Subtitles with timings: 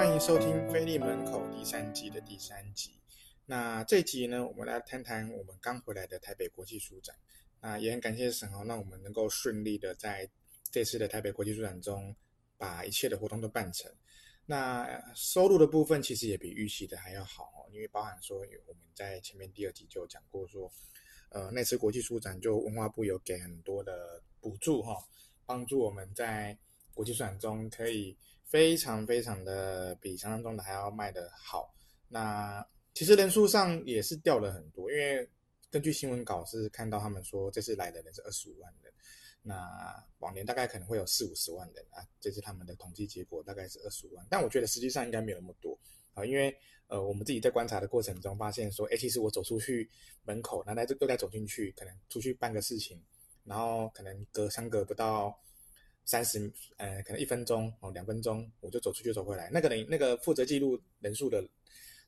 [0.00, 2.98] 欢迎收听《菲利门口》第三季的第三集。
[3.44, 7.14] 那这集呢，我们来谈谈我们刚回来的台北国际书展。
[7.60, 10.26] 那也很感谢沈豪，让我们能够顺利的在
[10.72, 12.16] 这次的台北国际书展中，
[12.56, 13.94] 把一切的活动都办成。
[14.46, 20.72] 那收入的部分其实也比预期的还要好，因为包含说我们在前面第二集就讲过说，
[21.28, 24.96] 呃，那次国际书展就文化部有给很多的补助哈，
[25.44, 26.56] 帮助我们在
[26.94, 28.16] 国际书展中可以
[28.50, 31.72] 非常非常的比想象中的还要卖得好。
[32.08, 35.26] 那其实人数上也是掉了很多，因为
[35.70, 38.92] 根据新闻稿是看到他们说这次来的人是二十五万人。
[39.42, 39.64] 那
[40.18, 44.26] 往年大概可能会有四五十万人啊，这次他们的统计结果，大概是二十五万。
[44.28, 45.78] 但我觉得实际上应该没有那么多
[46.12, 46.54] 啊，因为
[46.88, 49.88] 呃，我们自己在观察的过程中发现说，哎，其实我走出去
[50.24, 53.00] 门口，那在这又再走进去，可能出去办个事情，
[53.44, 55.34] 然后可能隔相隔不到
[56.10, 59.48] 三十，呃，可能一分钟哦，两分钟，我就走出去走回来。
[59.52, 61.40] 那个人，那个负责记录人数的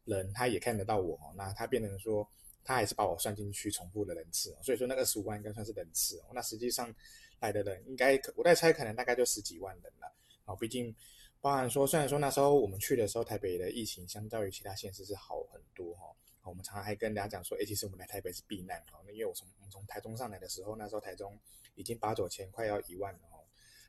[0.06, 2.28] 人，他也看得到我，那他变成说。
[2.64, 6.26] 他还是把我算进去重复的人次，所以说那个十五万应该算是人次哦。
[6.32, 6.94] 那实际上
[7.40, 10.06] 来的人应该，我在猜可能大概就十几万人了。
[10.44, 10.94] 啊，毕竟
[11.40, 16.02] 包含说，虽然说那时候我们去的时候，台北的疫情相较于其他县市是好很多哈。
[16.44, 19.02] 我们常常还跟大家讲说，哎，其实我们来台北是避难哦。
[19.04, 21.36] 那因为我从我们从台中上来的时候，那时候台中
[21.74, 23.20] 已经八九千，快要一万了。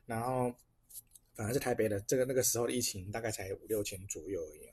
[0.06, 0.54] 然后
[1.34, 4.68] 反而是台北的这个那个时候的疫情大概才五六千左右而已。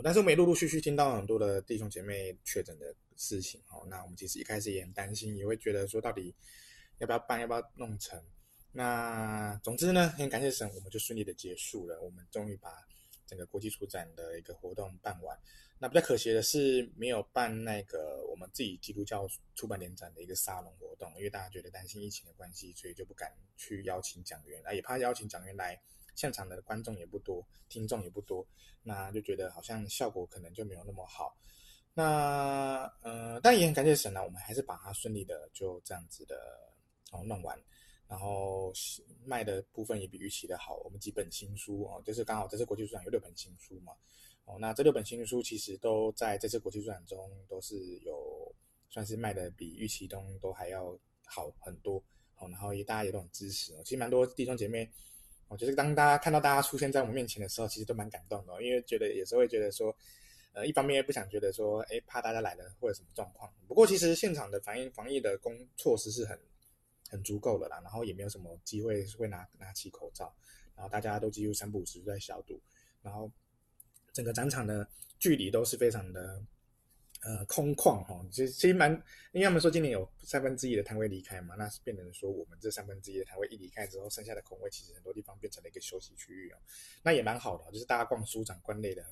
[0.00, 6.32] 但是我们也陆陆续续听到很多的弟兄姐妹确诊的事情，哦，那我们其实一开始也很担心，也会觉得说到底
[6.98, 8.22] 要不要办，要不要弄成？
[8.70, 12.70] 那总之呢，很感谢神，我们就顺利的结束了，我们终于把
[13.26, 15.36] 整个国际书展的一个活动办完。
[15.80, 18.07] 那比较可惜的是，没有办那个
[18.48, 25.80] 自己基督教出版联展的一个沙龙活动，因为大家觉得担心疫情的关系，所以就不敢去邀请讲员，啊，也怕邀请讲员来。
[26.14, 28.44] 现场的观众也不多，听众也不多，
[28.82, 31.32] 那就觉得好像效果可能就没有那么好。
[31.94, 36.36] 那呃，但也很感谢神啊，我们还是把它顺利的就这样子的
[37.12, 37.56] 哦弄完，
[38.08, 38.72] 然后
[39.24, 40.74] 卖的部分也比预期的好。
[40.78, 43.92] 我们几本新书哦，就是刚好这次国际书展有六本新书嘛，
[44.48, 48.50] 哦，那这六本新书其实都在这次国际书展中都是有
[48.88, 52.02] 算是卖的比预期中都还要好很多
[52.38, 54.90] 哦，然后也大家也都很支持哦，其实蛮多弟兄姐妹。
[55.48, 59.94] 我觉得当大家看到大家出现在我们面前的时候，其实都蛮感动的，因为觉得有时候会觉得说，
[60.52, 63.50] 呃，一方面也不想觉得说，哎，怕大家来了会有什么状况。
[63.66, 66.38] 不过其实现场的防疫防疫的工措施是很
[67.08, 70.34] 很足够的啦，然后也没有什么机会会拿拿起口罩，
[70.74, 72.60] 然后大家都几乎三不五时在消毒，
[73.00, 73.30] 然后
[74.18, 74.84] 整个展场的
[75.20, 76.42] 距离都是非常的。
[77.20, 78.92] 呃，空旷哈，其实其实蛮，
[79.32, 86.56] 因为他们说今年有三分之一的摊位离开嘛，那是变成说我们这三分之一的摊位一离开之后，剩下的空位其实很多地方变成了一个休息区域哦，
[87.02, 89.04] 那也蛮好的，就是大家逛书展逛累的，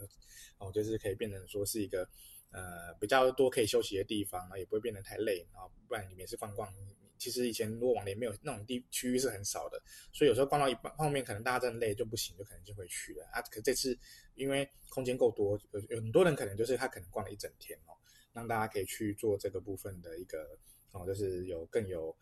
[0.58, 2.08] 哦，就是可以变成说是一个
[2.52, 6.72] 呃比较多可以休息的地方，也不会变得太累啊，不然里面是逛逛，
[7.18, 9.82] 其实以前如果往年没有那种地区域是很少的，
[10.12, 13.98] 所以有时候逛到一半后面可能大家真的累就不行，就可能就会去了啊，可这次
[14.34, 17.96] 因为空间够多，有有很多人可能就是他可能逛了一整天哦。
[18.32, 20.58] 让大家可以去做这个部分的一个
[20.92, 22.14] 哦，就是有更有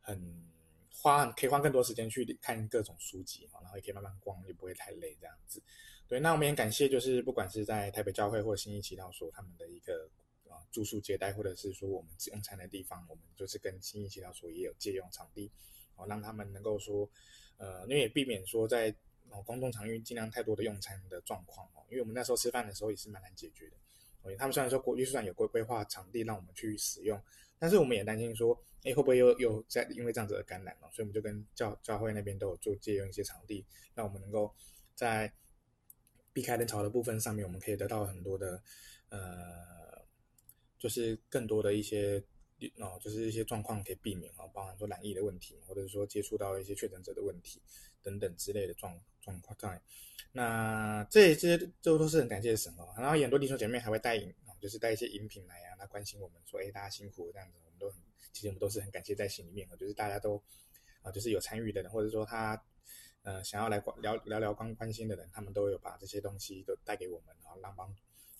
[0.00, 0.20] 很
[0.90, 5.62] 花可以花更多时间去看各种书籍哦，然后也可以慢慢逛，也不会太累这样子。
[6.08, 10.10] 对，那我们也感谢，就是不管是在台北教会或者信义祈祷所他们的一个
[10.74, 15.48] 住宿接待，或者是说我们用餐的地方，我们就是跟信义祈祷所也有借用场地，
[15.94, 17.08] 哦，让他们能够说
[17.58, 18.92] 呃，因为也避免说在
[19.30, 23.76] 哦公众场域尽量太多的用餐的状况哦，因为我们那时候吃饭的时候也是蛮难解决的。
[24.20, 27.22] 所以他们虽然说国际书展有规规划场地让我们去使用，
[27.58, 30.90] 但是我们也担心说，哎，会不会又又在因为这样子而感染了？
[30.92, 33.64] 所以我们就跟教教会那边都有做借用一些场地，
[33.94, 34.52] 让我们能够
[34.94, 35.30] 在
[36.32, 38.62] 避开人潮的部分上面，我们可以得到很多的
[39.10, 39.83] 呃，
[40.84, 42.22] 就是更多的一些
[42.76, 47.58] 哦，就是一些状况可以避免哦，包含说染疫的问题，或者说接触到一些确诊者的问题
[48.02, 49.80] 等等之类的状状况在。
[50.30, 54.30] 那这些这都是很感谢神哦，然后很多弟兄姐妹还会带饮，
[54.60, 57.98] 就是带一些饮品来啊，那关心我们说，哎，大家辛苦这样子，我们都很，
[58.34, 60.36] 其实我们都是很感谢在心里面的，就是大家都
[61.00, 62.62] 啊，就是有参与的人，或者说他
[63.22, 67.88] 呃想要来聊聊聊关关心的人，他们都有把这些东西都带给我们，然后让帮，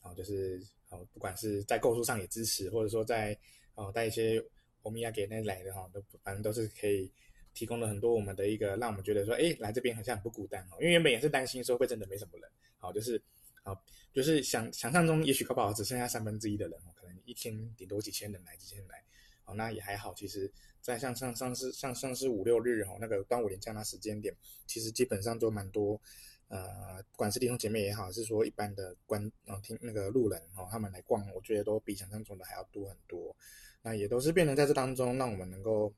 [0.05, 3.37] 哦就是哦，不管是在购书上也支持，或者说在
[3.75, 4.41] 哦带一些
[4.83, 7.11] 欧米亚给那来的哈，都反正都是可以。
[7.56, 10.77] 提供了很多我们的一个，让我们觉得说，哎，来这边好像很不孤单哦。
[10.81, 13.23] 因为原本也是担心说会真的没什么人，好，就是，
[13.62, 13.81] 好，
[14.12, 19.01] 就是想想象中也许搞不好只剩下三分之一的人哦，可能一天顶多几千人来，几千人来，
[19.45, 20.12] 好，那也还好。
[20.15, 24.35] 其实，在像上上次像上次五六日哈，那个端午连假那时间点，
[24.67, 26.01] 其实基本上都蛮多
[26.49, 33.35] 呃，不管是弟兄姐妹也好，是说一般的观呃听那个路人哦，他们来逛，我觉得都比想象中的还要多很多。
[33.82, 35.93] 那也都是变成在这当中，让我们能够，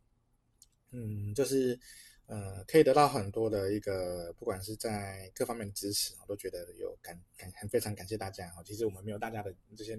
[0.91, 1.79] 嗯，就是
[2.27, 8.63] 呃，可以得到很多的一个，不管是在各方面的支持，我都觉得有感感很非常感谢大家哈。
[8.65, 9.97] 其实我们没有大家的这些，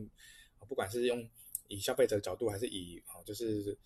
[0.68, 1.30] 不管是用
[1.70, 3.78] 以消费者的角度，还是以哦，就是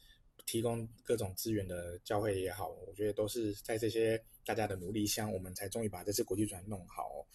[0.46, 7.26] 提供各种资源的教会也好，我觉得都是在这些大家的努力下，我们才终于把这次国际展弄好。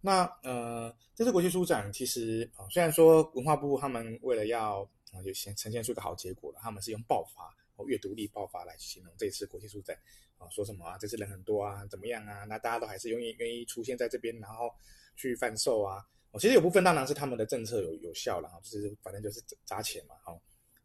[0.00, 4.82] 那呃，这次国际书展其实啊，虽然说文化部他们为了要
[5.12, 6.60] 啊就先呈现出一个好结果了。
[6.62, 9.96] 他们是用爆发哦，阅读力爆发来形容这次国际书展
[10.36, 12.44] 啊，说什么啊，这次人很多啊，怎么样啊？
[12.44, 14.70] 那大家都还是愿意愿意出现在这边，然后
[15.16, 16.04] 去贩售啊。
[16.32, 20.38] 哦，其实有部分当然是他们的政策有有效了哈，就是反正就是砸钱嘛，哈，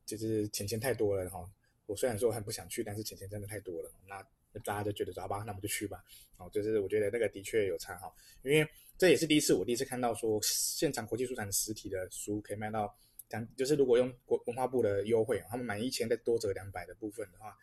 [0.06, 1.44] 就是钱钱太多了哈。
[1.90, 4.22] 我虽然说很不想去，但是钱钱真的太多了，那
[4.62, 6.04] 大家就觉得抓吧，那我们就去吧。
[6.38, 8.10] 哦，就是我觉得那个的确有差哈，
[8.44, 8.66] 因为
[8.98, 12.96] 这也是第一次我第一次看到说现场国际书展实体的书可以卖到。
[13.28, 17.56] 讲就是，如果用国文化部的优惠，他们满一千再多折两百的部分的话，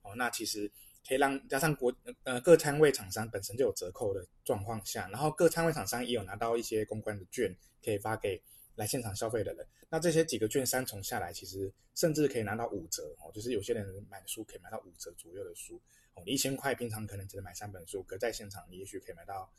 [0.00, 0.66] 哦，那其实
[1.06, 7.54] 可以让加上国呃各摊位厂商本身就有折扣的状况下，然后各摊位厂商也有拿到一些公关的券
[7.84, 8.42] 可以发给
[8.74, 15.80] 来现场消费的人，那这些几个券三重下来，其实甚至可以拿到五折哦，就是有些人买的书可以买到五折左右的书
[16.14, 19.50] 哦，你一千块平常可能只能买三本书，可在现场你也许可以买到。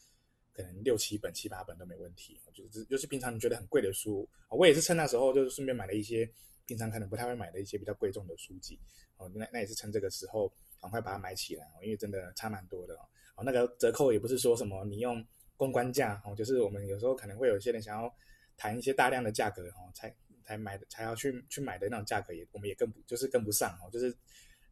[0.53, 6.29] 可能六七本、七八本都没问题，就是就是平常你觉得很贵的书，我也是趁那时候就是顺便买了一些
[6.65, 8.77] 平常可能不太会买的一些比较贵重的书籍，
[9.15, 12.93] 哦，那那也是趁这个时候赶快把它买起来，因为真的差蛮多的
[13.37, 13.43] 哦。
[13.45, 15.25] 那个折扣也不是说什么你用
[15.55, 18.13] 公关价哦，就是我们有时候可能会有一些人想要
[18.61, 20.13] 谈一些大量的价格哦，才
[20.45, 24.15] 才买的才要去去买的那种价格也我们也跟不就是跟不上哦，就是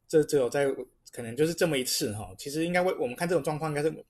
[0.08, 0.68] 这只有在
[1.12, 4.06] 可能就是这么一次哈，其实应该为我们看这种状况应该是。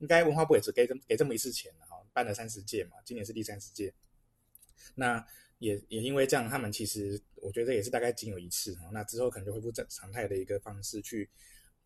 [0.00, 3.90] 应该文化部也只给这给这么一次钱了哈，办了三十届嘛，今年是第三十届。
[4.94, 5.26] 那
[5.58, 11.26] 也也因为这样，他们其实我觉得也是大概仅有一次哈，那之后可能就恢复正常态的一个方式去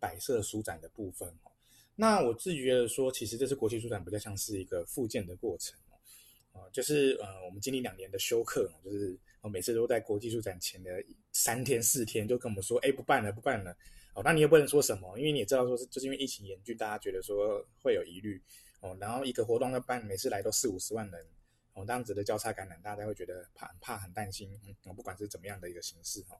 [0.00, 1.52] 摆设书展的部分哈。
[1.94, 5.78] 那我自己觉得说，其实这次国际书展比较像是一个复建的过程
[6.52, 11.02] 哦，就是呃我们经历两年的休克，就是我每次都在国际书展前的
[11.32, 13.76] 三天四天就跟我们说，哎，不办了不办了。
[14.14, 18.43] 哦，那你也不能说什么，因为你也知道说是就是因为疫情严峻，大家觉得说会有疑虑
[18.81, 18.97] 哦。
[19.00, 21.25] 然后一个活动要办，每次来都四五十万人
[21.75, 24.50] 哦，这样子的交叉感染，大家会觉得怕怕很担心。
[24.85, 26.37] 嗯，不管是怎么样的一个形式哈，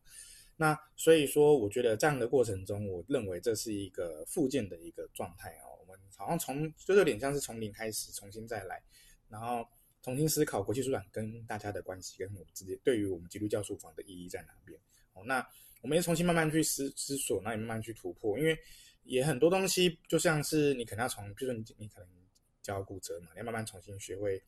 [0.57, 5.79] 那所以说，我觉得这样的过程中，我认为这是一个复健的一个状态哦。
[5.81, 8.83] 我们好像从就是有点像是从零开始，重新再来，
[9.29, 9.65] 然后
[10.03, 14.79] 重新思考国际书展跟大家的关系，跟我们之间对于我们基督教书房的意义在哪边
[15.15, 15.23] 哦。
[15.25, 15.47] 那。
[15.83, 18.55] 我们也重新慢慢去思思索，那也慢慢去突破，因为
[19.05, 22.09] 也很多东西就像是你可能要从，比如说你你可能
[22.61, 24.39] 脚骨折嘛，你要慢慢重新学会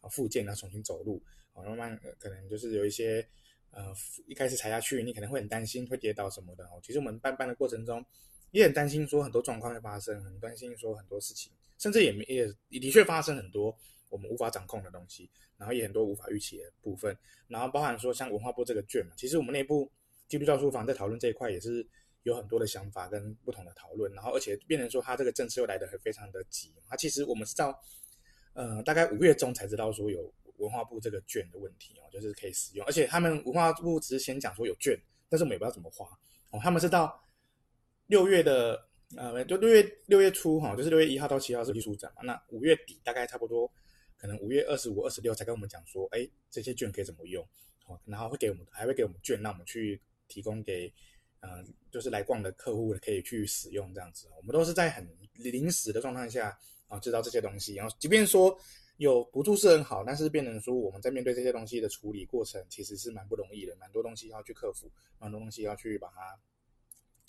[0.00, 1.22] 啊复健，然后重新走路，
[1.52, 3.24] 哦慢慢可能就是有一些
[3.70, 3.94] 呃
[4.26, 6.80] 一开始踩下去，你可能会很担心会跌倒什么的哦。
[6.82, 8.04] 其实我们办办的过程中
[8.50, 13.78] 也很担心说很多状况会发生，很担心说很多事情，甚至也也也的确发生很多
[14.10, 17.16] 我们无法掌控的东西，然后也很多无法预期的部分，
[17.48, 19.90] 然后包含说像文化部这个券嘛，其实我们内部。
[20.30, 21.84] 基督教书房在讨论这一块也是
[22.22, 27.76] 有很多的想法跟不同的讨论，然后而且变成说他这个政策又来得很非常的急，他其实我们是到
[28.52, 34.96] 呃大概五月中才知道说有文化部这个券的问题哦，就是可以使用，而且他们文化部只是先讲说有券，
[35.28, 36.06] 但是我们也不知道怎么花
[36.50, 37.20] 哦，他们是到
[38.06, 38.80] 六月的
[39.16, 43.68] 呃就六月六月初哈，就是六月一号到七号是国际书展嘛，那五月底大概差不多
[44.20, 47.44] 可能五月二十五、二十六才跟我们讲说，哎，这些券可以怎么用，
[48.04, 50.00] 然后会给我们还会给我们券，让我们去。
[50.32, 50.88] 提供给，
[51.40, 51.60] 呃，
[51.90, 54.28] 就是来逛的客户可以去使用这样子。
[54.36, 57.74] 我们都是在很临时的状态下啊，知道这些东西。
[57.74, 58.56] 然后，即便说
[58.98, 66.38] 有补助是很好，但是变成说我们在面对这些东西的处理过程，其实是蛮不容易的，蛮多东西要去克服，蛮多东西要去把它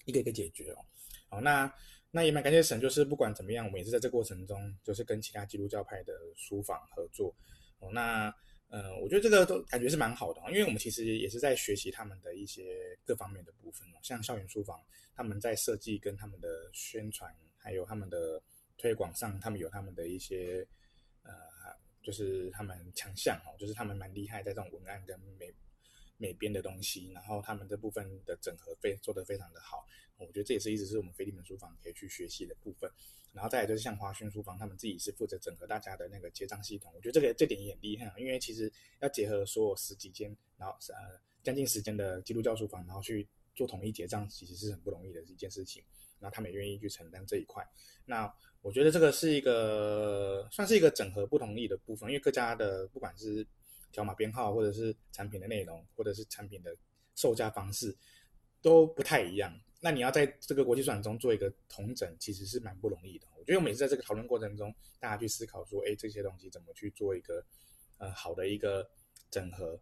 [0.05, 0.85] 一个一个解决哦。
[1.27, 1.73] 好，那
[2.11, 7.33] 那也蛮感谢神，就是不管怎么样，我们也是在这过程中，就是跟其他基督教派的书房合作
[7.79, 7.89] 哦。
[7.91, 8.33] 那
[8.67, 14.79] 呃，我觉得这个都感觉是蛮好的，因为我们其实也是在学习他们的一些各方面的部分哦，像校园书房，
[15.13, 18.41] 他们在设计跟他们的宣传，还有他们的
[18.77, 20.65] 推广上，他们有他们的一些
[21.23, 21.33] 呃，
[22.01, 25.53] 就是他们强项哦，就是他们蛮厉害在这种文案跟美
[26.21, 29.83] 美编的东西，然后他们这部分的整合非做得非常的好，
[30.19, 32.87] 我觉得这也是一直是我们菲利门书房可以去学习的部分。
[33.33, 45.83] 然后再来就是像华轩书房，他们自己是负责整合大家的那个结账系统，我觉得这个这点也很厉害，因为其实要结合所有十几间，然后呃将近十间的基督教书房，然后去做统一结账，其实是很不容易的一件事情。
[46.19, 47.67] 那他们也愿意去承担这一块。
[48.05, 53.47] 那我觉得这个是一个算是一个整合不同意的部分，因为各家的不管是
[53.91, 56.75] 条码编号，或者是产品的内容，或者是产品的
[57.15, 57.95] 售价方式
[58.61, 59.59] 都不太一样。
[59.79, 63.27] 那你要在这个国际市场中做一个统整，其实是蛮不容易的。
[63.35, 67.43] 我觉得我每次在这个讨论过程中，大家去思考说，哎，这些东西怎么去做一个
[67.97, 68.87] 呃好的一个
[69.31, 69.79] 整合，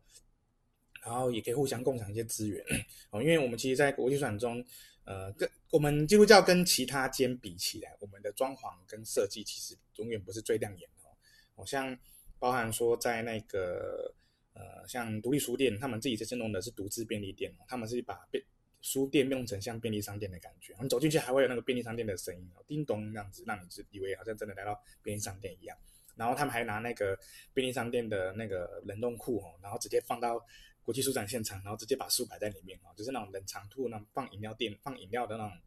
[1.04, 2.64] 然后也可以互相共享一些资源
[3.10, 3.22] 哦。
[3.22, 4.64] 因为我们其实，在国际市场中，
[5.04, 11.12] 呃，跟我们基督教跟其他间比起来，我们的装潢跟设计其实永远不是最亮眼的哦。
[11.56, 11.98] 好像
[12.40, 14.14] 包含说在那个
[14.54, 18.44] 呃，像独立书店，他们自己在弄的是独自便利店，他们是把便
[18.82, 25.78] 书店弄成像便利商店的感觉，你走进去还会有那个便利商店的声音哦，叮咚这样子，让你是以为好像真的来到便利商店一样。
[26.16, 27.18] 然后他们还拿那个
[27.54, 30.42] 便利商店的那个冷冻库哦，然后直接放到
[30.82, 35.58] 国际书展现场，然后直接把书摆在里面哦，就是那种冷藏库，那放饮料店放饮料的那种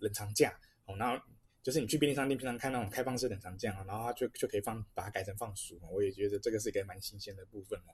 [0.00, 0.96] 冷藏架哦。
[0.96, 1.22] 然后
[1.64, 5.76] 就是你去便利商店平常看那种开放式冷藏架啊，然后它就就可以放把它改成放书。
[5.90, 7.90] 我也觉得这个是一个蛮新鲜的部分哦。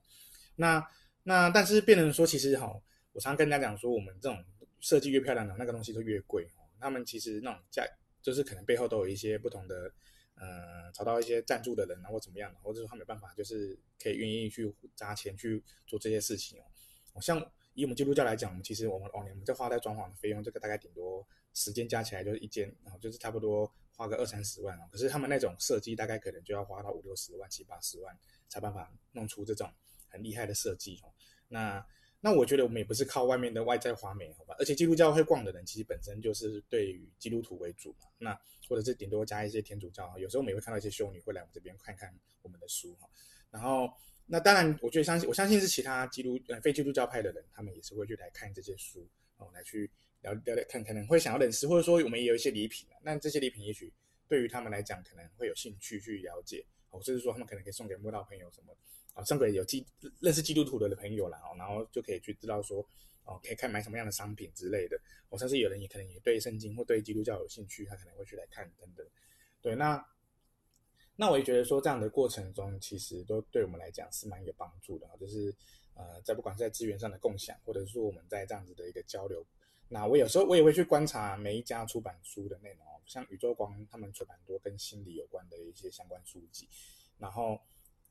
[0.57, 0.87] 那
[1.23, 2.79] 那但是变成说，其实哈，
[3.12, 4.45] 我常跟大家讲说，我们这种。
[4.83, 6.65] 设计越漂亮的那个东西就越贵哦。
[6.81, 7.87] 他们其实那种价
[8.23, 9.93] 就是可能背后都有一些不同的，
[10.37, 16.59] 呃，找到一些赞助的人啊，或怎么样的，或者说他没办法，就是可以愿意去砸钱去做这些事情
[17.12, 17.21] 哦。
[17.21, 17.39] 像
[17.75, 24.88] 以我们基督教来讲，我们其实我们往年我们在花在装潢的费用，这个大概顶多时间加起来就是一间，然后就是差不多花个二三十万哦。
[24.90, 28.16] 可是他们那种设计大概可能就要花到五六十万、七八十万，
[28.49, 29.71] 才办法弄出这种
[30.09, 31.12] 很厉害的设计哦。
[31.49, 31.85] 那
[32.21, 34.54] 那我觉得我们也不是靠外面的外在华美，好吧？
[34.59, 38.07] 而且基督教会逛的人，其实本身就是对于基督徒为主嘛。
[38.19, 38.38] 那
[38.69, 43.09] 或者是顶多加一些天主教，有时候我们也会看到一些修女会来我们这边看看我们的书哈。
[43.50, 43.90] 然后，
[44.26, 49.04] 那当然，我觉得相信我相信是其他基督呃非基督教派的人，他们也是会去来看这些书
[49.38, 49.90] 哦，来去
[50.23, 52.97] 聊聊聊看，可能会想要认识，或者说我们也有一些礼品啊。
[53.03, 53.93] 那这些礼品也许
[54.29, 58.77] 对于他们来讲，可能会有兴趣去了解哦，甚至说他们可能可以送给慕道朋友什么。
[59.12, 59.85] 啊，送给有基
[60.21, 62.81] 认识基督徒的朋友啦，哦，然后就可以去知道说，
[63.25, 64.97] 哦，可以看买什么样的商品之类的。
[65.29, 69.05] 我相信有人也可能也对圣经或对基督教有兴趣，他可能会去来看等等。
[69.61, 70.00] 对，那
[71.17, 75.53] 那我也觉得说这样的过程中，其实都对我们来讲是蛮有帮助的，就是
[75.95, 79.45] 呃，在不管是在资源上的共享，或者是说我们在这样子的一个交流。
[79.91, 86.67] 那我有时候我也会去观察每一家出版书的内容，像宇宙光他们出版多跟心理有关的一些相关书籍，
[87.19, 87.61] 然后。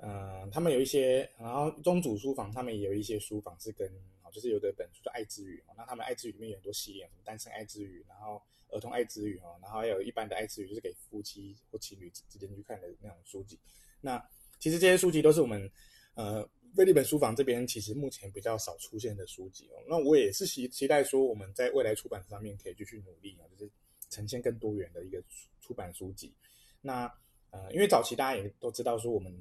[0.02, 3.86] 嗯、他们有一些，然后宗主书房他们也有一些书房是跟，
[4.32, 13.60] 就是有的本书叫爱之语，那他们爱之语里面有很多系列，什么单身爱之语，然后儿童爱之语哦，然后还有一般的爱之语，就是给夫妻或情侣之间去看的那种书籍。
[14.00, 14.26] 那
[14.58, 15.70] 其实这些书籍都是我们
[16.14, 19.84] 呃菲利本书房这边其实目前比较少出现的书籍哦。
[19.88, 23.72] 那我也是期期待说我们在未来出版上面可以继续努力啊，就是
[24.10, 25.22] 呈现更多元的一个
[25.62, 26.34] 出版书籍。
[26.82, 27.12] 那
[27.52, 29.34] 呃，因为早期大家也都知道说我们。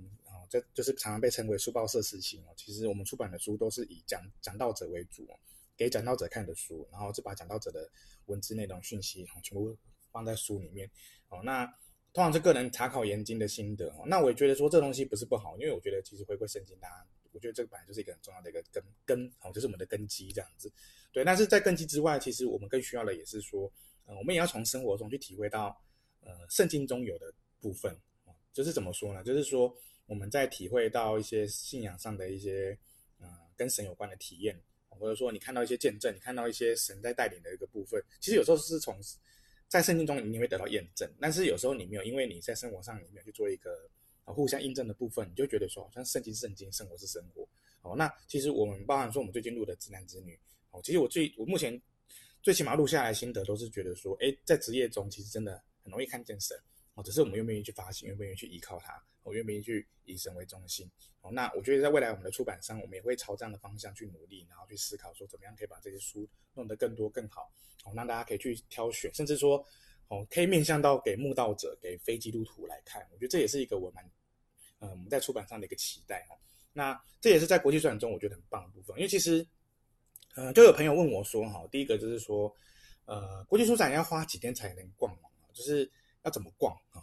[0.51, 2.55] 这就是常常被称为书报社时期哦。
[2.57, 5.29] 其实我们出版的书都是以讲讲道者为主，
[5.77, 7.87] 给讲道者看的书，然后就把讲道者的
[8.29, 9.77] 文字内容讯息全部
[10.11, 10.91] 放在书里面
[11.29, 11.43] 哦。
[11.45, 11.67] 那
[12.15, 14.05] 通常是个人查考研经的心得哦。
[14.07, 20.73] 那我也觉得说这东西不是不好，因为我觉得其实回归圣经，大家我觉得这个本来就是一个很重要的一个根根哦，就是我们的根基这样子。
[21.13, 23.71] 对，但是在根基之外，其实我们更需要的也是说，
[24.05, 25.81] 呃，我们也要从生活中去体会到
[26.21, 27.93] 呃圣经中有的部分
[28.25, 28.35] 哦。
[28.53, 29.23] 就是怎么说呢？
[29.23, 29.75] 就是说。
[30.09, 32.75] 我们在体会到一些信仰上的一些，
[33.19, 34.59] 呃，跟神有关的体验，
[34.89, 38.99] 或者说你看到一些见证，你看到一些神在带领的一个部分，其实有时候是从
[39.69, 43.71] 在圣经中你会得到验证，但是有时候你没有，因为你在生活上你没有去做一个
[44.33, 47.47] 互相印证的部分，你就觉得说好像圣经是圣经，生活是生活。
[47.83, 50.39] 哦，那其实我们包含说我们最近录的直男直女，
[50.71, 51.81] 哦，其实我最我目前
[52.43, 56.57] 最起码录下来心得都是觉得说，哎，在职业中其实真的很容易看见神。
[56.95, 60.91] 哦，只是我们愿不愿意去发现，愿不愿意去依靠它，我愿不愿意去以神为中心。
[61.21, 67.53] 哦，那我觉得在未来我们的出版商，我们也会朝这样的方向去努力，然后去思考说怎么样可以把这些书弄得更多更好，
[67.85, 69.65] 哦，让大家可以去挑选，甚至说，
[70.09, 73.07] 哦，可以面向到给慕道者、给非基督徒来看。
[73.13, 74.05] 我觉得这也是一个我蛮，
[74.79, 76.37] 呃，我们在出版上的一个期待哦。
[76.73, 79.47] 那这也是在国际书展中我觉得很棒的部分，因为其实，
[80.35, 82.55] 呃，就有朋友问我说，哈，第一个就是说，
[83.07, 85.33] 呃，国际书展要花几天才能逛完？
[85.53, 85.91] 就是。
[86.25, 87.01] 要怎么逛啊？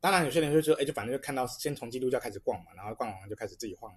[0.00, 3.94] 当然，有些人会说，哎，就反正就看到，先从基督教开始逛嘛，然后逛完就开始自己晃，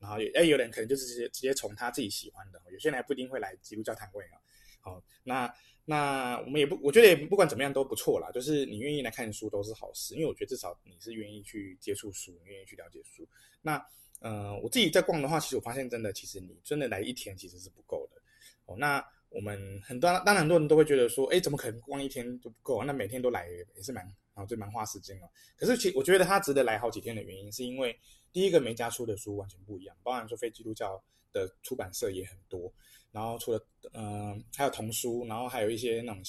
[0.00, 4.40] 然后哎，有人可能就是直接直接从他自己喜欢的，有些人还不一定会来基督教摊位啊。
[4.80, 5.46] 好，那
[5.90, 13.26] 那我们也不，我觉得也不管怎么样都不错啦，就是你愿意来看书都是好事，因为我觉得至少你是愿意去接触书，愿意去了解书。
[13.62, 13.82] 那
[14.20, 18.20] 呃，我自己在逛的话，其实我发现真的，其实你真的来一天其实是不够的。
[18.66, 22.84] 哦，那我们很多当然很多人都会觉得说，哎，怎么可能逛一天就不够？
[22.84, 24.04] 那每天都来也是蛮
[24.34, 25.30] 啊，就蛮花时间哦。
[25.56, 27.98] 可是其我觉得它值得来好几天的原因，是因为
[28.30, 31.02] 第一个每家出的书完全不一样，包含说非基督教
[31.32, 32.70] 的出版社也很多，
[33.18, 33.60] 然后除了
[33.94, 36.22] 嗯、还有童书，然后还有一些那种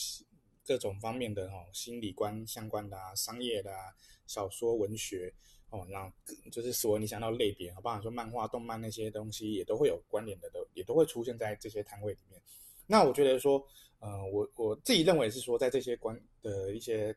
[0.65, 3.93] 各种方面的哦心理观相关的啊，商业的啊，
[4.25, 5.31] 小说文学
[5.69, 6.11] 哦，那
[6.49, 12.41] 就是说你想到类别，好包含说漫画、动漫那些东西也都会有关联的，都也都会出现在这些摊位里面。
[12.87, 13.63] 那我觉得说，
[13.99, 17.15] 呃，我我自己认为是说，在这些关的一些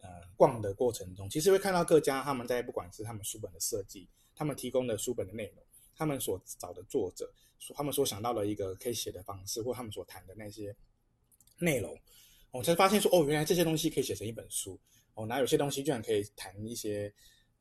[0.00, 5.64] 呃逛的过程中，其实会看到各家他们在不管是他们书本的设计，他们提供的书本的内容，
[5.98, 7.30] 他们所找的作者，
[7.74, 10.74] 他们所想到的一个可以写的方式，或他们所谈的那些
[11.58, 11.94] 内容，
[12.52, 14.80] 我才发现说，哦，原来这些东西可以写成一本书，
[15.14, 17.12] 哦，那有些东西居然可以谈一些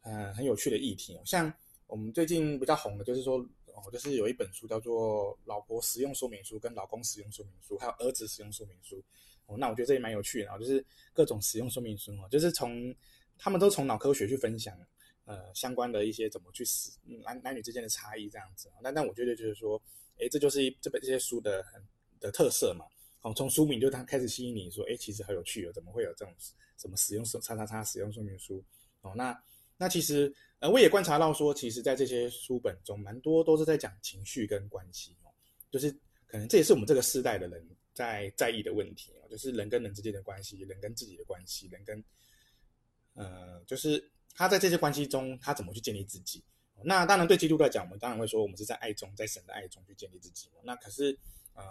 [0.02, 1.52] 呃很有趣的议题哦，像
[1.88, 3.46] 我们最近比较红的就是说。
[3.80, 9.00] 哦，就是有一本书叫做《老婆使用说明书》跟《老公使用说明书》，还有儿子使用说明书。
[9.46, 12.92] 哦，那我觉得这也蛮有趣的啊，就是各种使用说明书哦，就是从
[13.38, 14.76] 他们都从脑科学去分享，
[15.28, 16.90] 呃，相关的一些怎么去使
[17.24, 18.68] 男男女之间的差异这样子。
[18.82, 19.80] 那但我觉得就是说，
[20.18, 21.80] 诶，这就是这本这些书的很
[22.20, 22.86] 的特色嘛。
[23.22, 26.34] 哦，从书名就它开始吸引你说，诶，其实很有趣哦，怎么会有这种
[26.78, 28.64] 什么使用叉叉叉使用说明书？
[29.02, 29.40] 哦，那
[29.78, 30.34] 那其实。
[30.60, 35.30] 呃，我也观察到说，其实，在这些书本中，蛮多都是在讲情绪跟关系哦，
[35.70, 35.92] 就是
[36.26, 42.04] 可能这也是我们这个世代的人在在意的问题哦，就是人跟人之间的关系，人跟自己的关系，人跟
[43.14, 44.04] 呃，就是
[44.38, 46.42] 他在这些关系中，他怎么去建立自己？
[46.84, 50.48] 那当然，对基督来讲，我们当然会说，我们是在爱中，在神的爱中去建立自己。
[50.64, 51.18] 那可是，
[51.56, 51.64] 呃，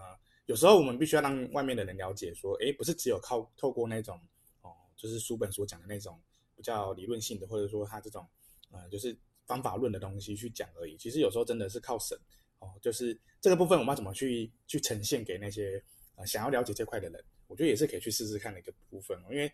[0.45, 4.21] 有时候我们必须要让外面的人了解说，诶，不是只有靠透过那种
[4.61, 6.21] 哦，就是书本所讲的那种
[6.57, 8.27] 比较理论性的，或者说他这种。
[8.73, 10.97] 呃，就是方法论的东西去讲而已。
[10.97, 12.19] 其实有时候真的是靠神
[12.59, 15.81] 哦，就是这个部分我们要怎么去去呈现给那些
[16.17, 19.27] 呃想要了解这块的人，我觉得也是可以去试试看的一个部分哦。
[19.31, 19.51] 因为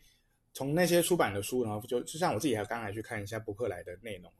[0.55, 4.31] 从那些出版的书，然后就就像我自己还刚才去看一下博客来的内容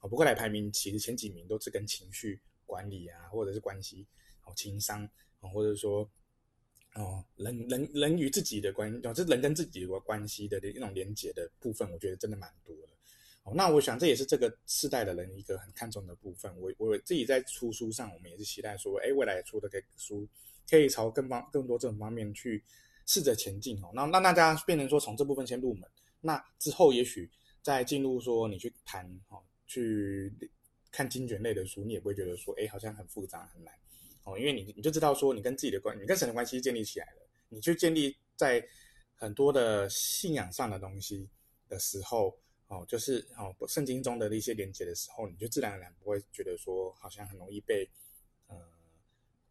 [0.00, 4.06] 哦，博客来排名其实前几名都是跟情绪管理啊，或者是关系
[4.44, 5.08] 哦，情商
[5.40, 6.08] 啊，或者说
[6.94, 12.92] 哦人人人与自己的关系，就是人跟自己的关系的一种连接的部分，我觉得真的蛮多的。
[13.44, 16.54] 哦那我想这也是这个世代的人一个很看重的部分。
[16.60, 20.28] 我我自己在出书上，我们也是期待说，哎，未来出的个书
[20.68, 22.62] 可以朝更方更多这种方面去
[23.06, 23.90] 试着前进哦。
[23.94, 25.88] 那让大家变成说从这部分先入门，
[26.20, 27.30] 那之后也许
[27.62, 30.32] 再进入说你去谈哦，去
[30.90, 33.74] 看经卷类的书，你也不会觉得说，哎，好像很复杂很难
[34.24, 38.66] 哦，因为你你就知道说你跟自己的关，你跟神的关系建立起来了，你去建立在
[39.14, 41.28] 很多的信仰上的东西
[41.68, 42.36] 的时候。
[42.72, 47.84] 哦，就是哦，圣经中的一些连接的时候，你就自然而然不会觉得说好像很容易被，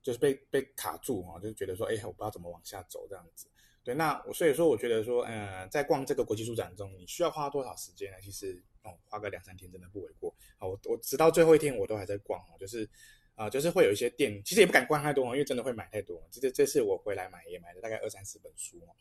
[0.01, 3.47] 就是被被卡住哈、哦，就觉得说，哎，我不知道怎么往下走这样子。
[3.83, 8.17] 对，那我所以说，我觉得说，呃，在逛这个国际书展中，你需要花多少时间呢？
[8.21, 10.33] 其实哦，花个两三天真的不为过。
[10.57, 12.87] 好，我我直到最后一天我都还在逛哦，就是
[13.35, 16.21] 啊、就是会有一些店，其实也不敢逛太多，因为真的会买太多。
[16.29, 18.91] 这这这次我回来买也买了大概二三十本书哦，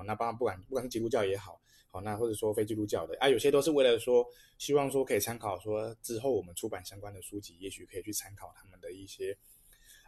[0.00, 1.60] 哦，那包括不管不管是基督教也好。
[1.94, 9.36] 好，那或者说非基督教的啊，有些都是为了说，希望说可以参考说之后我们出版相关的书籍，也许可以去参考他们的一些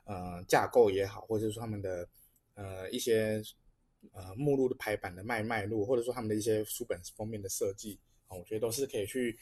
[0.04, 2.08] 呃架构也好，或者说他们的
[2.54, 3.42] 呃一些
[4.12, 9.38] 呃目录的排版的脉脉络，或者说他们的一些书本封面的设计，我觉得都是可以去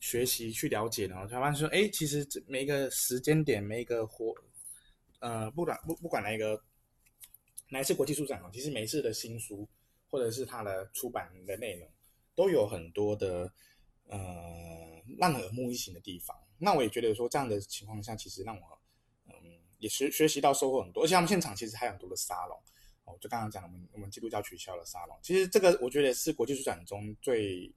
[0.00, 1.14] 学习去了解的。
[1.14, 4.34] 然后他们说，哎，其实这每一个时间点，每一个活
[5.20, 6.62] 呃，不管不不管哪一个
[7.68, 9.68] 哪一次国际书展哦，其实每一次的新书。
[10.12, 11.88] 或者是它的出版的内容，
[12.34, 13.50] 都有很多的
[14.08, 14.20] 呃
[15.18, 16.36] 让人耳目一新的地方。
[16.58, 18.78] 那我也觉得说，这样的情况下，其实让我
[19.82, 21.04] 也学学习到收获很多。
[21.04, 22.56] 而且他们现场其实还有很多的沙龙
[23.04, 25.18] 哦，就刚刚讲我们我们基督教取消了沙龙。
[25.22, 27.70] 其实这个我觉得是国际书展中最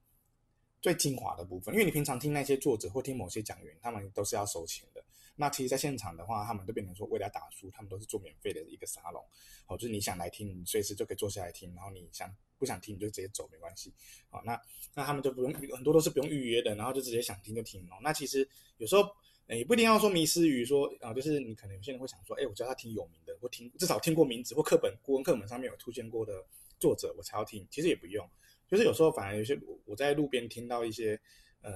[0.82, 5.04] 最精华的部分，因为你平常听那些作者或听某些讲员，他们都是要收钱的。
[5.38, 9.22] 那其实，在现场的话，他们都变成说，为了打书，他们都是做免费的一个沙龙，
[9.66, 13.94] 好，就是你想来听，你随时就可以坐下来听，然后你想不想听，你就直接走，没关系，
[14.30, 14.58] 好，那
[14.94, 18.00] 那他们就不用，很多都是不用预约的，然后就直接想听就听哦。
[18.02, 19.04] 那其实有时候，
[19.48, 26.44] 也不一定要说迷失于说啊，就是你可能有些人会想说，哎，我叫他听有名的，或听至少听过名字或课本国文课本上面有出现过的
[26.80, 27.68] 作者，我才要听。
[27.70, 28.28] 其实也不用，
[28.68, 31.20] 就是有时候反而有些我在路边听到一些
[31.62, 31.72] 呃。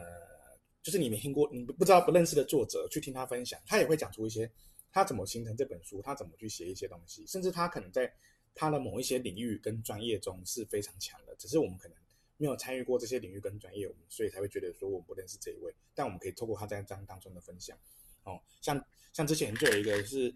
[0.82, 4.50] 就是你没听过，你不知道不认识的作者去听他分享，他也会讲出一些
[4.94, 8.12] 他怎么形成这本书，他怎么去写一些东西，甚至他可能在
[8.56, 11.98] 他的某一些领域跟专业中是非常强的，只是我们可能
[12.40, 17.78] 没有参与过这些领域跟专业，我们所以才会觉得说我们不认识这一位，但我们可以透过他在章当中的分享，
[18.24, 20.34] 哦，像像之前就有一个是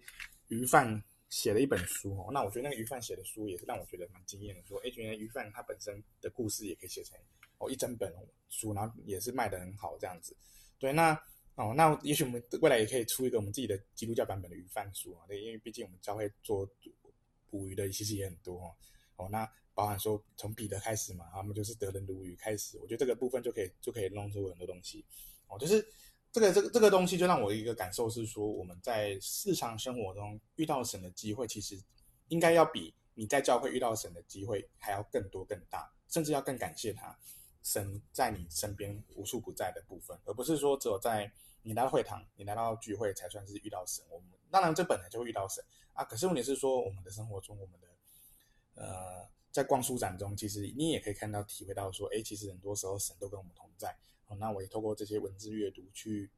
[0.50, 2.30] 鱼贩写了一本书哦。
[2.34, 7.18] 那我觉得那个鱼贩写的书也是让我觉得蛮惊艳的，说哎，原来鱼贩他本身的故事也可以写成
[7.58, 8.14] 哦一整本
[8.50, 10.36] 书，然后也是卖得很好这样子。
[10.78, 11.18] 对，那
[11.56, 15.24] 哦，那也许我们未来也可以出一个我们自己的基督教版本的鱼贩书啊。
[15.28, 16.68] 对，因为毕竟我们教会做
[17.50, 18.76] 捕鱼的其实也很多哦。
[19.16, 25.06] 哦，那包含说从彼得开始嘛，他们就是得人如鱼开始，我觉得这个部分就可以就可以弄出很多东西
[25.48, 25.86] 哦，就是。
[26.34, 29.12] 这个这个这个东西就让我一个感受是说，我们在
[29.46, 31.80] 日常生活中遇到神的机会，其实
[32.30, 37.16] 应该要比你在教会遇到神的机会还要更多更大，甚至要更感谢他，
[37.62, 41.32] 神在你身边无处不在的部分，而不是说只有在
[41.62, 44.04] 你来到会堂、你来到聚会才算是遇到神。
[44.10, 47.88] 我们当然这本来就会遇到神啊，可是问题是说，我们的生活中，我们的
[48.74, 53.96] 呃，在逛书展中，其实你也可以看到、体会到说，诶，其实很多时候神都跟我们同在。
[54.26, 56.30] 哦那我也透过这些文字阅读去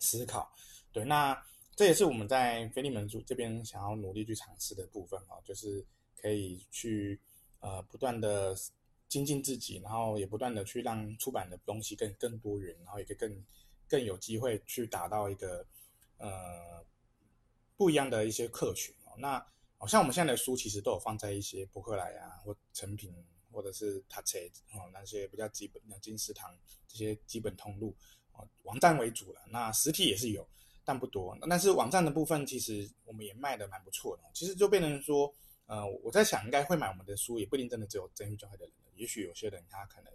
[0.00, 0.50] 思考，
[0.90, 1.40] 对，那
[1.76, 5.84] 这也是我们在菲利门书这边想要努力去尝试的部分啊，就是
[6.16, 7.20] 可以去
[7.60, 8.56] 呃不断的
[9.06, 13.44] 精进自己，然后也不断的去让出版的东西更更多元，然后也可以更
[13.86, 15.64] 更有机会去达到一个
[16.16, 16.84] 呃
[17.76, 19.12] 不一样的一些客群哦。
[19.18, 19.46] 那
[19.86, 23.14] 像我们现在的书其实都有放在一些博客来啊或诚品。
[23.54, 24.36] 或者是他车
[24.72, 26.52] 哦，那些比较基本的金石堂
[26.88, 27.94] 这些基本通路
[28.32, 29.40] 哦，网站为主了。
[29.48, 30.44] 那实体也是有，
[30.84, 31.38] 但不多。
[31.48, 34.24] 但是网站的部分，其实我们也卖的蛮不错的。
[34.34, 35.32] 其实就变成说，
[35.66, 38.74] 呃，我在想，应该会买我们的书，也不一定真的只有真耶稣教会的人。
[38.96, 40.12] 也许有些人他可能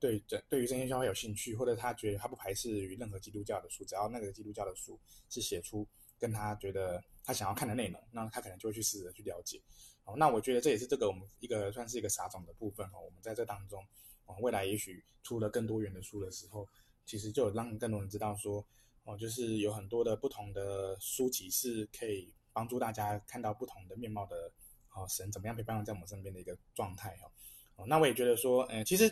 [0.00, 5.86] 对对对于真耶稣教会有兴趣，或者他觉得他不排斥于任何基督教的书，只要那个基督教的书是写出
[6.20, 9.60] 跟他觉得他想要看的内容，那他可能就会去试着去了解。
[10.04, 13.00] 哦那我觉得这也是这个我们一个算是一个撒种的部分哦。
[13.04, 13.84] 我们在这当中，
[14.26, 16.68] 哦，未来也许出了更多元的书的时候，
[17.06, 18.64] 其实就让更多人知道说，
[19.04, 24.50] 哦，就是有很多的不同的书籍是可以帮助大家看到不同的面貌的，
[24.94, 27.30] 哦，神怎么样陪伴在我们身边的一个状态哦。
[27.76, 29.10] 哦，那我也觉得说，嗯，其实，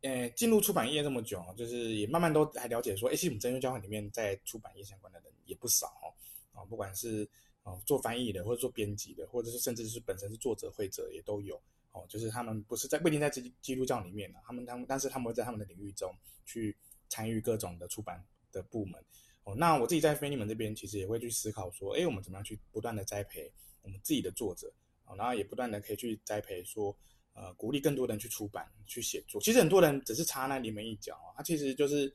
[0.00, 7.28] 呃，进入出版业这么久，就是也慢慢都还了解说，哎，其实我们真耶稣教会里面在出版业相关的人也不少哦，啊，不管是。
[7.64, 11.54] 哦，做翻译的，或者做编辑的，或者是甚至是本身是作者会者也都有
[11.92, 12.04] 哦。
[12.08, 16.12] 就是他们不是在不一定在基基督教里面的，他们他们但是他们会在他们的领域中
[16.44, 16.76] 去
[17.08, 19.00] 参与各种的出版的部门
[19.44, 19.54] 哦。
[19.54, 23.48] 那我自己在腓利门这边，其实也会去思考说，哎，我们怎么样去不断的栽培
[23.82, 24.66] 我们自己的作者
[25.04, 26.92] 哦，然后也不断的可以去栽培说，
[27.32, 29.40] 呃，鼓励更多人去出版去写作。
[29.40, 32.12] 其实很多人只是插那临门一脚啊，他其实就是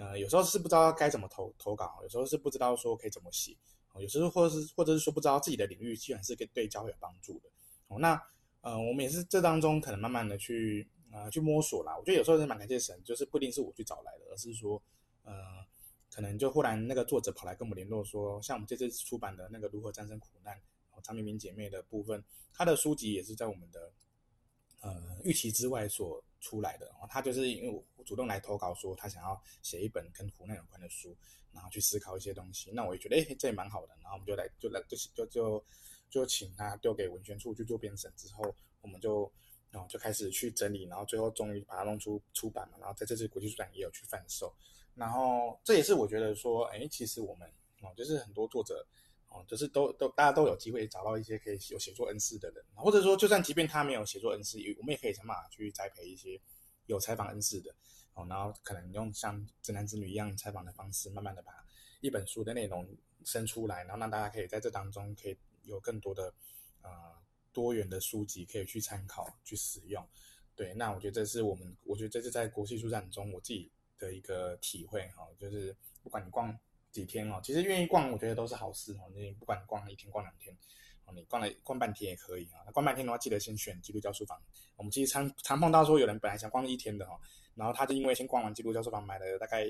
[0.00, 3.54] 呃，有时候是不知道该怎么投投稿，有时候是不知道说可以怎么写。
[3.98, 7.50] 有时候，或者是，或者是说，不知道自己的领域，居然是对教会有帮助的。
[7.88, 8.18] 哦，那，
[8.60, 11.98] 呃，我们也是这当中可能慢慢的去，呃，去摸索啦。
[11.98, 14.80] 我觉得有时候是蛮感谢神，就是不一定是我去找来的，而是说，
[15.24, 15.34] 呃，
[16.08, 20.56] 可能就忽然那个作者跑来跟我们联络说，像我们这次出版的那个如何战胜苦难，
[20.92, 23.92] 哦，张明明姐妹的部分，她的书籍也是在我们的，
[24.82, 26.86] 呃，预期之外所出来的。
[27.00, 31.16] 哦，他就是因为我主动来投稿说，他想要写一本跟苦难有关的书。
[31.52, 33.92] 然后去思考一些东西，那我也觉得，哎，这也蛮好的。
[34.00, 35.64] 然后我们就来，就来，就就就
[36.08, 39.28] 就请他丢给文宣处去做编审之后，我们就
[39.68, 42.78] 然后就开始去整理，然后最后终于把它弄出出版嘛。
[42.78, 44.54] 然后在这次国际书展也有去贩售。
[44.94, 48.86] 然后这也是我觉得说，哎，其实我们哦，就是很多作者
[49.30, 56.38] 哦，就是都都大家都有机会找到一些可以有写作恩赐的人，或者说就算即便他没有写作恩赐，我们也可以想办法去栽培一些
[56.86, 57.74] 有采访恩赐的。
[58.14, 61.52] 哦，然后可能用像直男直女一样采访的方式，慢慢的把
[62.00, 62.84] 一本书的内容
[63.24, 66.34] 生出来，然后让大家可以在这当中可以有更多的
[66.82, 66.90] 呃
[67.52, 70.04] 多元的书籍可以去参考去使用。
[70.56, 76.58] 对，那我觉得这是我们，我觉得这是在国际书展中我自己的一个体会哈、哦，就是不管你逛
[76.92, 79.10] 几天哦，其实愿意逛，我觉得都是好事哦。
[79.14, 80.56] 你不管逛一天逛两天，
[81.04, 82.62] 哦，你逛了逛半天也可以啊。
[82.66, 84.40] 那逛半天的话，记得先选基督教书房。
[84.76, 87.18] 我们其实常常碰到说有人本来想逛一天的哈。
[87.56, 89.66] 然后他就因为先逛完基督教书房，买了大概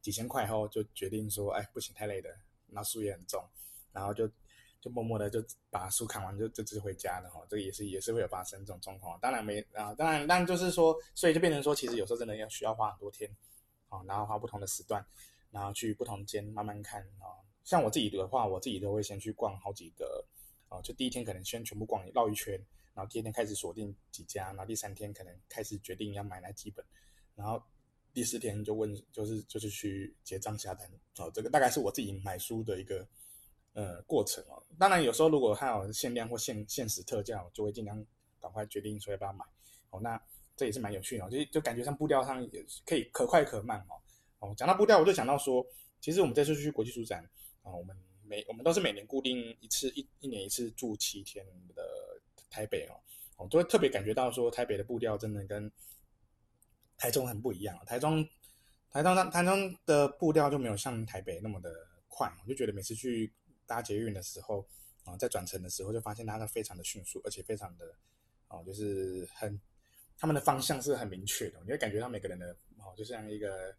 [0.00, 2.30] 几千块后，就决定说：“哎，不行，太累了，
[2.68, 3.44] 那书也很重，
[3.92, 4.26] 然后就
[4.80, 7.42] 就默默的就把书看完就，就就直接回家了哈。
[7.50, 9.18] 这个也是也是会有发生这种状况。
[9.20, 13.28] 当然没啊，当然，但就是说，所以就变成说，其实有时候真的要需要花很多天
[13.88, 15.04] 啊，然后花不同的时段，
[15.54, 17.30] 然后去不同间慢慢看啊。
[17.62, 20.26] 像我自己的话，我自己都会先去逛好几个
[20.68, 22.60] 啊，就第一天可能先全部逛绕一圈，
[22.92, 26.84] 然后第二天开始锁定几家，然后第三天可能开始决定要买哪几本。
[27.36, 27.62] 然后
[28.12, 30.86] 第四天就问，就是就是去结账下单
[31.18, 33.06] 哦，这个大概是我自己买书的一个
[33.72, 34.62] 呃过程哦。
[34.78, 38.04] 当然有时候如果还有限量或限限时特价，我就会尽量
[38.40, 39.44] 赶快决定说要不要买
[39.90, 40.00] 哦。
[40.00, 40.20] 那
[40.56, 43.96] 这也是蛮有趣的哦，就就感觉上步调上也可以可快可慢哦。
[44.56, 45.64] 讲到步调，我就想到说，
[46.00, 47.24] 其实我们这次去国际书展
[47.62, 51.82] 啊，我们每我们都是每年固定一次一一年一次住七天的
[52.50, 52.98] 台北哦，
[53.36, 55.70] 我都会特别感觉到说台北的步调真的跟
[56.96, 57.78] 台中很不一样。
[57.86, 58.26] 台中
[58.90, 61.72] 台中台中的步调就没有像台北那么的
[62.08, 63.32] 快，我就觉得每次去
[63.66, 64.66] 搭捷运的时候
[65.04, 67.94] 啊，在转乘的时候就发现它都非常的迅速，而且非常的
[68.48, 69.60] 哦，就是很
[70.18, 73.74] 他们的方向是很明确的，你会感觉到每个人的哦，就像一个。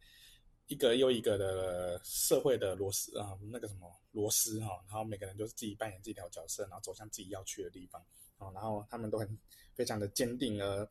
[0.68, 8.04] 一个又一个的社会的螺丝啊，那个什么螺丝哈，然后每个人都是自己扮演自己条角色，然后走向自己要去的地方
[8.40, 9.38] 啊，然后他们都很
[9.76, 10.90] 非常的坚定而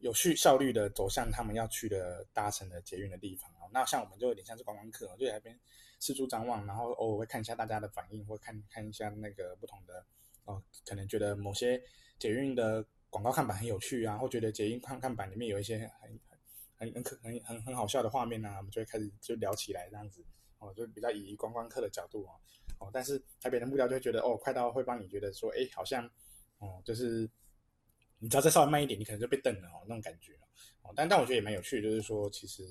[0.00, 3.64] 有序效率的走向他们要去的搭乘的捷运的地方啊。
[3.72, 5.58] 那像我们就有点像是观光客，就在那边
[5.98, 10.04] 四处张望，然后偶尔会看一下大家的反应，或看看一下那个不同的
[10.44, 11.82] 哦，可能觉得某些
[12.18, 16.20] 捷运的广告看板很有趣啊，或觉得捷运看看板里面有一些很。
[16.84, 20.24] 很很可很很很好笑的画面啊，我们就会开始就聊起来这样子
[20.58, 22.30] 哦，就比较以观光客的角度哦
[22.78, 26.08] 哦，但是台北的目标就会觉得哦，快到会帮你觉得说，哎，好像
[26.58, 27.28] 哦，就是
[28.18, 30.32] 你只要再稍微慢一点，你可能就被瞪了哦，那种感觉
[30.82, 30.92] 哦。
[30.96, 32.62] 但但我觉得也蛮有趣，就是说其实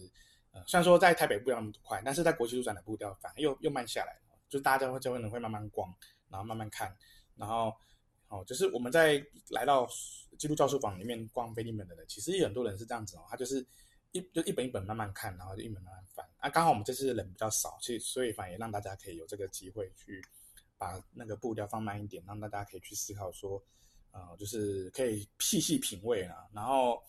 [0.51, 5.93] 呃，虽然说在台北步调那么快，但是在国际书展的步调反而又又慢下来，就是大家会就会能会慢慢逛，
[6.29, 6.95] 然后慢慢看，
[7.35, 7.73] 然后
[8.27, 9.87] 哦，就是我们在来到
[10.37, 13.65] 基督教书房里面逛菲利门的人，其实有很多人是这样子哦，他就是。
[14.13, 16.47] 一就一本一本慢慢看，然后就一本慢慢翻啊。
[16.47, 20.23] 刚好我们这次人比较少，所以所以反而也让大家可以有这个机会去
[20.77, 23.61] 把那个步调放慢一点，让大家可以去思考说，
[24.11, 27.01] 呃，就是可以细细品味啊，然后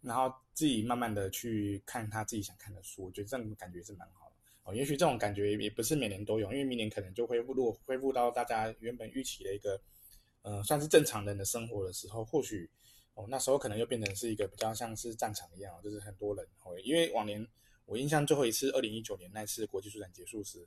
[0.00, 4.74] 然后自己慢慢的去看他自己想看的书，我觉得这种感觉是蛮好的哦。
[4.74, 9.78] 也许这种感觉也不是每年都有，因为明年可能就恢复，如果恢复到大家原本预期的一个，
[10.40, 12.70] 呃，算是正常人的生活的时候，或许。
[13.16, 16.78] 哦，那时候可能又变成是一个比较像是战场一样，就是很多人哦。
[16.80, 17.44] 因为往年
[17.86, 20.62] 我印象最后一次，二零一九年那次国际书展结束时，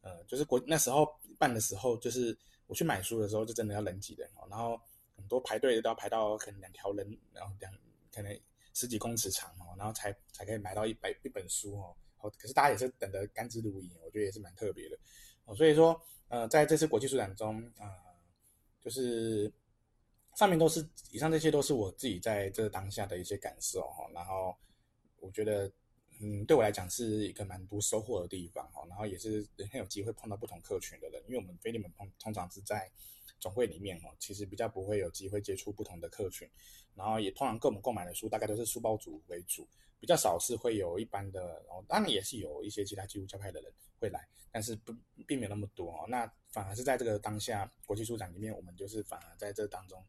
[0.00, 2.36] 呃，就是国那时候办的时候，就是
[2.66, 4.44] 我去买书的时候，就真的要人挤人哦。
[4.50, 4.76] 然后
[5.16, 7.72] 很多排队都要排到可能两条人，然后两
[8.12, 8.36] 可能
[8.74, 11.94] 十几公尺长哦，然后才才可以买到一百一本书哦。
[12.18, 14.98] 哦，可是大家也是等得甘之如饴，我觉得也是蛮特别的
[15.44, 15.54] 哦。
[15.54, 17.88] 所以说，呃，在这次国际书展中，呃，
[18.80, 19.52] 就是。
[20.34, 24.56] 上面都是以上这些都是我自己在这当下的一些感受哈，然后
[25.20, 25.70] 我觉得
[26.20, 32.90] 嗯，对我来讲是一个蛮多收获的地方哈，然后也是很有机会碰到不同客群的人，因为我们腓利门通通常是在
[33.38, 36.48] 总会里面哈，其实比较不会有机会接触不同的客群，
[36.94, 39.68] 然后也通常跟我们购买的书大概都是书包族为主，
[40.00, 44.94] 比较少是会有一般的然后，当然也是有一些其他基督教派的人会来，但是不
[45.26, 50.02] 并没有那么多哦，那反而是在这个当下国际书展里面，我们就是反而在这当中。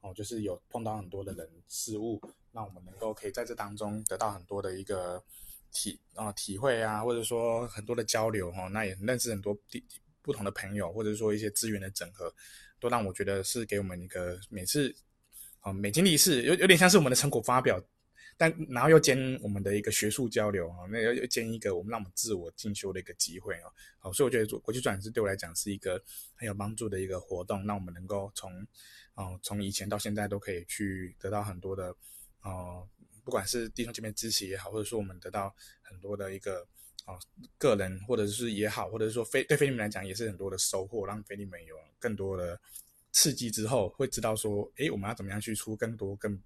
[0.00, 2.20] 哦，就是有碰到很多的人事物，
[2.52, 5.22] 让我们能够可以在这当中得到很多的一个
[5.72, 9.84] 体啊、体会啊，或者说很多的交流哈、哦，那也认识很多地
[10.22, 12.32] 不同的朋友，或者说一些资源的整合，
[12.78, 14.94] 都让我觉得是给我们一个每次
[15.60, 17.80] 啊、哦、每经历一次，有有点像是我们的成果发表。
[18.40, 26.02] 但然后又兼我们的一个学术交流啊，那又又兼一个我们让我们自我进修的一个机会啊，好，所以我觉得国际转是对我来讲是一个
[26.34, 28.66] 很有帮助的一个活动，让我们能够从
[29.12, 31.94] 哦从以前到现在都可以去得到很多的
[32.40, 32.88] 哦，
[33.22, 36.66] 不管是弟兄姐妹支持也好，或者说我们得到很多的一个
[37.04, 37.20] 哦
[37.58, 42.58] 个人或者是也好，或者是说非对腓利门来讲也是很多的收获，让腓利门有更多的
[43.12, 46.40] 刺激之后，会知道说，诶，我们要怎么样去出更多更。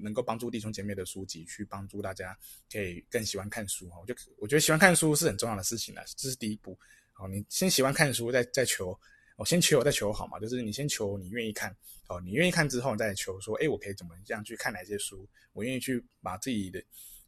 [0.00, 2.36] 能够帮助弟兄姐妹的书籍，去帮助大家
[2.70, 3.98] 可以更喜欢看书哈。
[4.00, 6.78] 我就我觉得喜欢看书是很重要的事情了，这是第一步。
[7.12, 8.98] 好，你先喜欢看书，再再求，
[9.36, 10.38] 我先求我再求好嘛。
[10.38, 11.74] 就是你先求你愿意看，
[12.08, 15.26] 哦，你愿意看之后，你再求说，哎，我可以怎么样去看哪些书？
[15.54, 16.78] 我愿意去把自己的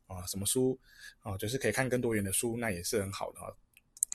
[0.07, 0.79] 啊什么书
[1.21, 3.51] 啊，就是可以看更多元的书，那也是很好的哈。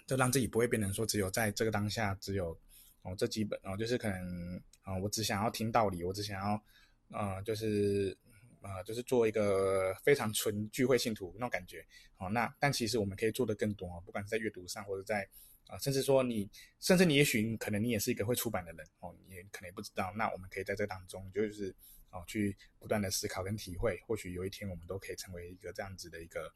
[0.06, 2.56] 就让自己不会变成说只有在这个当下只有
[3.02, 6.64] 哦这几本哦，就是可能啊，我只想要听道理，我只想要
[7.10, 8.16] 啊，就是。
[8.64, 11.86] 啊、呃，就是做一个非常纯聚会信徒那种感觉，
[12.18, 15.28] 哦，那但其实我们可以做的更多，不管是在阅读上，或者在
[15.68, 16.50] 啊、甚至说你，
[16.80, 21.76] 甚至你也许可能你也是一个会出版的人哦，你也可能也不知道，那我们可以在这当中就是
[22.12, 26.50] 哦，去不断的思考跟体会，或许有一天我们都可以成为一个这样子的一个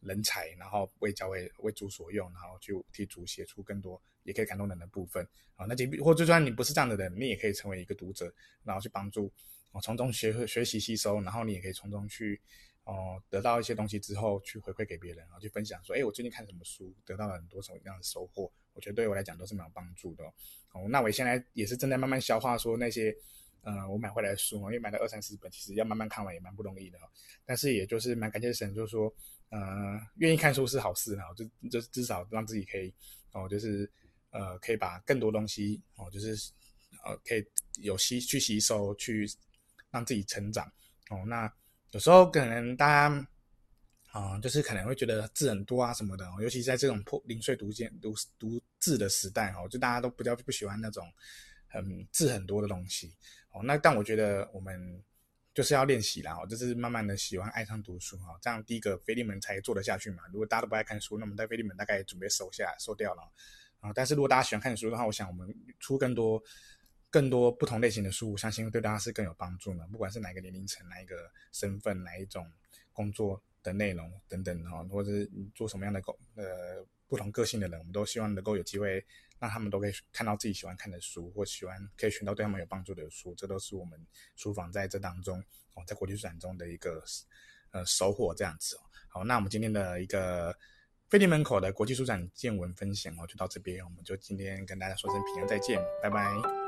[0.00, 5.22] 人才，然后为教会为主所用，然后去替主写出更多也可以感动人的部分
[5.54, 9.32] 啊、哦，那即便或就算你不是这样的人，你也可以成为一个读者，然后去帮助。
[9.80, 12.40] 从中学会学习吸收，然后你也可以从中去，
[12.84, 20.24] 哦、得到一些东西之后去回馈给别人，然后去分享说，哎，我最近看什么书，得到了很多什么样的收获，我觉得对我来讲都是蛮有帮助的。
[20.72, 23.14] 哦，那我现在也是正在慢慢消化说那些，
[23.62, 26.98] 呃，我买回来的书，因为买了二三十本，其实要慢慢看完也蛮不容易的。
[27.44, 29.12] 但是也就是蛮感谢神，就是说，
[29.50, 32.92] 呃，愿意看书是好事，然后就就至少让自己可以，
[33.32, 33.90] 哦，就是。
[34.30, 36.34] 呃，可以把更多东西哦，就是
[37.02, 37.42] 呃，可以
[37.80, 39.26] 有吸去吸收，去
[39.90, 40.66] 让自己成长
[41.10, 41.24] 哦。
[41.26, 41.52] 那
[41.90, 43.28] 有时候可能大家
[44.12, 51.06] 啊、就是可能会觉得字很多啊什么的，尤其在这种破零碎读间读读字的时代哦，就大家都比较不喜欢那种
[51.68, 53.14] 很字很多的东西
[53.50, 53.62] 哦。
[53.62, 55.04] 那但我觉得我们
[55.52, 60.22] 就是要练习啦，哦，就是慢慢的喜欢爱上读书哈，这样第一个菲利门才做得下去嘛。
[60.32, 63.22] 如果大家都不爱看书，那么在菲利门大概准备收下收掉了。
[63.80, 66.42] 啊，但是如果大家喜欢看书的话，我想我们出更多、
[67.10, 69.86] 更多不同类型的书，我相信对大家是更有帮助的。
[69.88, 72.50] 不管是哪个年龄层、哪一个身份、哪一种
[72.92, 79.04] 工作的内容等等哈，或者是做什么样的工呃不同个性的人，我们都希望能够有机会
[79.38, 83.34] 让他们都可以看到自己喜欢看的书，或喜欢可以选到对他们有帮助的书。
[83.34, 83.98] 这都是我们
[84.34, 85.42] 书房在这当中
[85.74, 87.02] 哦，在国际书展中的一个
[87.70, 88.80] 呃收获这样子哦。
[89.08, 90.56] 好，那我们今天的一个。
[91.08, 96.65] 飞利门口的国际书展见闻分享哦，就到这边，我们就今天跟大家说声平安，再见，拜拜。